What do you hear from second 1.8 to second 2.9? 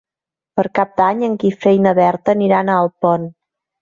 na Berta aniran a